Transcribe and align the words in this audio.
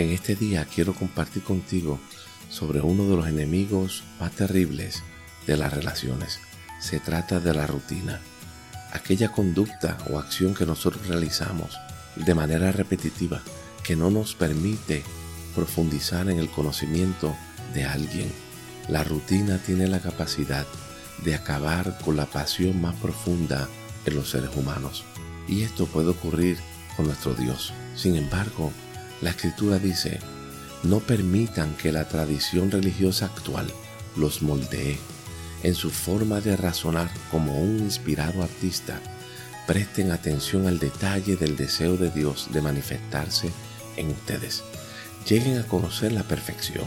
En 0.00 0.08
este 0.08 0.34
día 0.34 0.64
quiero 0.64 0.94
compartir 0.94 1.42
contigo 1.42 2.00
sobre 2.48 2.80
uno 2.80 3.06
de 3.06 3.16
los 3.16 3.26
enemigos 3.26 4.02
más 4.18 4.32
terribles 4.32 5.02
de 5.46 5.58
las 5.58 5.74
relaciones. 5.74 6.40
Se 6.80 7.00
trata 7.00 7.38
de 7.38 7.52
la 7.52 7.66
rutina, 7.66 8.18
aquella 8.94 9.30
conducta 9.30 9.98
o 10.08 10.18
acción 10.18 10.54
que 10.54 10.64
nosotros 10.64 11.06
realizamos 11.06 11.78
de 12.16 12.34
manera 12.34 12.72
repetitiva 12.72 13.42
que 13.84 13.94
no 13.94 14.10
nos 14.10 14.34
permite 14.34 15.02
profundizar 15.54 16.30
en 16.30 16.38
el 16.38 16.48
conocimiento 16.48 17.36
de 17.74 17.84
alguien. 17.84 18.32
La 18.88 19.04
rutina 19.04 19.58
tiene 19.58 19.86
la 19.86 20.00
capacidad 20.00 20.66
de 21.26 21.34
acabar 21.34 21.98
con 22.02 22.16
la 22.16 22.24
pasión 22.24 22.80
más 22.80 22.96
profunda 22.96 23.68
en 24.06 24.14
los 24.14 24.30
seres 24.30 24.48
humanos. 24.56 25.04
Y 25.46 25.60
esto 25.60 25.84
puede 25.84 26.08
ocurrir 26.08 26.56
con 26.96 27.04
nuestro 27.04 27.34
Dios. 27.34 27.74
Sin 27.94 28.16
embargo, 28.16 28.72
la 29.20 29.30
escritura 29.30 29.78
dice, 29.78 30.18
no 30.82 31.00
permitan 31.00 31.74
que 31.76 31.92
la 31.92 32.08
tradición 32.08 32.70
religiosa 32.70 33.26
actual 33.26 33.70
los 34.16 34.42
moldee 34.42 34.98
en 35.62 35.74
su 35.74 35.90
forma 35.90 36.40
de 36.40 36.56
razonar 36.56 37.10
como 37.30 37.60
un 37.60 37.78
inspirado 37.80 38.42
artista. 38.42 39.00
Presten 39.66 40.10
atención 40.10 40.66
al 40.66 40.78
detalle 40.78 41.36
del 41.36 41.56
deseo 41.56 41.96
de 41.96 42.10
Dios 42.10 42.48
de 42.50 42.62
manifestarse 42.62 43.50
en 43.96 44.10
ustedes. 44.10 44.62
Lleguen 45.28 45.58
a 45.58 45.66
conocer 45.66 46.12
la 46.12 46.22
perfección, 46.22 46.86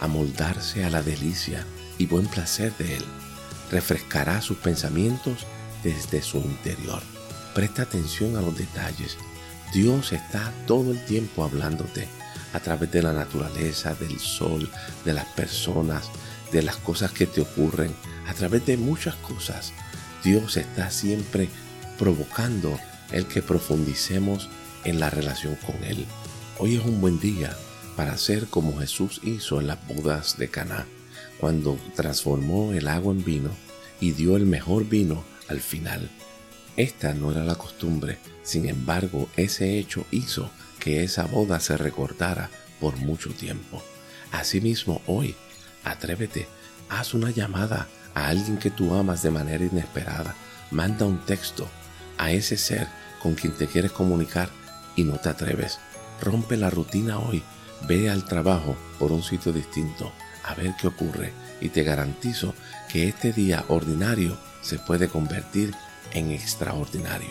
a 0.00 0.06
moldarse 0.06 0.84
a 0.84 0.90
la 0.90 1.02
delicia 1.02 1.66
y 1.98 2.06
buen 2.06 2.26
placer 2.26 2.72
de 2.78 2.96
Él. 2.96 3.04
Refrescará 3.70 4.40
sus 4.40 4.56
pensamientos 4.58 5.46
desde 5.82 6.22
su 6.22 6.38
interior. 6.38 7.02
Presta 7.54 7.82
atención 7.82 8.36
a 8.36 8.40
los 8.40 8.56
detalles. 8.56 9.18
Dios 9.72 10.12
está 10.12 10.52
todo 10.66 10.92
el 10.92 11.04
tiempo 11.04 11.44
hablándote 11.44 12.08
a 12.52 12.60
través 12.60 12.90
de 12.90 13.02
la 13.02 13.12
naturaleza, 13.12 13.94
del 13.94 14.18
sol, 14.18 14.70
de 15.04 15.12
las 15.12 15.26
personas, 15.26 16.10
de 16.52 16.62
las 16.62 16.76
cosas 16.76 17.10
que 17.12 17.26
te 17.26 17.40
ocurren, 17.40 17.94
a 18.26 18.34
través 18.34 18.64
de 18.64 18.76
muchas 18.76 19.14
cosas. 19.16 19.72
Dios 20.24 20.56
está 20.56 20.90
siempre 20.90 21.48
provocando 21.98 22.78
el 23.12 23.26
que 23.26 23.42
profundicemos 23.42 24.48
en 24.84 25.00
la 25.00 25.10
relación 25.10 25.56
con 25.56 25.82
Él. 25.84 26.06
Hoy 26.58 26.76
es 26.76 26.84
un 26.84 27.00
buen 27.00 27.20
día 27.20 27.56
para 27.96 28.12
hacer 28.12 28.46
como 28.46 28.78
Jesús 28.78 29.20
hizo 29.24 29.60
en 29.60 29.66
las 29.66 29.78
bodas 29.86 30.38
de 30.38 30.48
Caná, 30.48 30.86
cuando 31.38 31.78
transformó 31.94 32.72
el 32.72 32.88
agua 32.88 33.12
en 33.12 33.24
vino 33.24 33.50
y 34.00 34.12
dio 34.12 34.36
el 34.36 34.46
mejor 34.46 34.88
vino 34.88 35.24
al 35.48 35.60
final. 35.60 36.08
Esta 36.76 37.14
no 37.14 37.32
era 37.32 37.42
la 37.42 37.54
costumbre, 37.54 38.18
sin 38.42 38.68
embargo 38.68 39.28
ese 39.36 39.78
hecho 39.78 40.06
hizo 40.10 40.50
que 40.78 41.02
esa 41.02 41.24
boda 41.24 41.58
se 41.58 41.76
recordara 41.76 42.50
por 42.80 42.96
mucho 42.96 43.30
tiempo. 43.30 43.82
Asimismo, 44.30 45.00
hoy, 45.06 45.34
atrévete, 45.84 46.46
haz 46.90 47.14
una 47.14 47.30
llamada 47.30 47.88
a 48.14 48.28
alguien 48.28 48.58
que 48.58 48.70
tú 48.70 48.94
amas 48.94 49.22
de 49.22 49.30
manera 49.30 49.64
inesperada, 49.64 50.34
manda 50.70 51.06
un 51.06 51.18
texto 51.24 51.66
a 52.18 52.30
ese 52.30 52.58
ser 52.58 52.88
con 53.22 53.34
quien 53.34 53.54
te 53.54 53.66
quieres 53.66 53.92
comunicar 53.92 54.50
y 54.96 55.04
no 55.04 55.14
te 55.18 55.30
atreves. 55.30 55.78
Rompe 56.20 56.56
la 56.56 56.70
rutina 56.70 57.18
hoy, 57.18 57.42
ve 57.88 58.10
al 58.10 58.26
trabajo 58.26 58.76
por 58.98 59.12
un 59.12 59.22
sitio 59.22 59.52
distinto, 59.52 60.12
a 60.44 60.54
ver 60.54 60.74
qué 60.78 60.88
ocurre 60.88 61.32
y 61.60 61.70
te 61.70 61.82
garantizo 61.84 62.54
que 62.90 63.08
este 63.08 63.32
día 63.32 63.64
ordinario 63.68 64.36
se 64.62 64.78
puede 64.78 65.08
convertir 65.08 65.74
en 66.12 66.30
extraordinario. 66.30 67.30